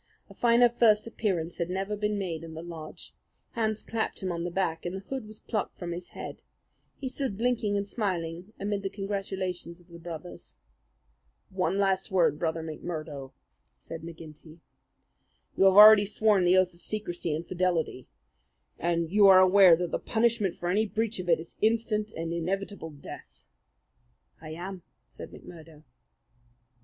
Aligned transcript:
A 0.31 0.33
finer 0.33 0.67
first 0.67 1.05
appearance 1.05 1.59
had 1.59 1.69
never 1.69 1.95
been 1.95 2.17
made 2.17 2.43
in 2.43 2.55
the 2.55 2.63
lodge. 2.63 3.13
Hands 3.51 3.79
clapped 3.83 4.23
him 4.23 4.31
on 4.31 4.43
the 4.43 4.49
back, 4.49 4.83
and 4.83 4.95
the 4.95 5.01
hood 5.01 5.27
was 5.27 5.39
plucked 5.41 5.77
from 5.77 5.91
his 5.91 6.09
head. 6.17 6.41
He 6.97 7.07
stood 7.07 7.37
blinking 7.37 7.77
and 7.77 7.87
smiling 7.87 8.51
amid 8.59 8.81
the 8.81 8.89
congratulations 8.89 9.79
of 9.79 9.89
the 9.89 9.99
brothers. 9.99 10.55
"One 11.51 11.77
last 11.77 12.09
word, 12.09 12.39
Brother 12.39 12.63
McMurdo," 12.63 13.33
said 13.77 14.01
McGinty. 14.01 14.57
"You 15.55 15.65
have 15.65 15.75
already 15.75 16.05
sworn 16.07 16.45
the 16.45 16.57
oath 16.57 16.73
of 16.73 16.81
secrecy 16.81 17.35
and 17.35 17.45
fidelity, 17.47 18.07
and 18.79 19.11
you 19.11 19.27
are 19.27 19.39
aware 19.39 19.75
that 19.75 19.91
the 19.91 19.99
punishment 19.99 20.55
for 20.55 20.69
any 20.69 20.87
breach 20.87 21.19
of 21.19 21.29
it 21.29 21.39
is 21.39 21.57
instant 21.61 22.11
and 22.13 22.33
inevitable 22.33 22.89
death?" 22.89 23.43
"I 24.41 24.49
am," 24.49 24.81
said 25.11 25.29
McMurdo. 25.29 25.83